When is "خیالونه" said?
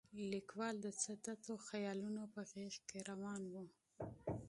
1.67-2.21